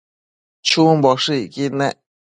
[0.67, 1.95] chumboshëcquid nec